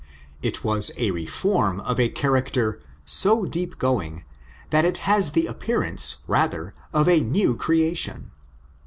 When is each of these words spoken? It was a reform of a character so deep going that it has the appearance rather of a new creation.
It 0.41 0.63
was 0.63 0.89
a 0.97 1.11
reform 1.11 1.79
of 1.81 1.99
a 1.99 2.09
character 2.09 2.81
so 3.05 3.45
deep 3.45 3.77
going 3.77 4.23
that 4.71 4.83
it 4.83 4.97
has 5.05 5.33
the 5.33 5.45
appearance 5.45 6.23
rather 6.25 6.73
of 6.91 7.07
a 7.07 7.19
new 7.19 7.55
creation. 7.55 8.31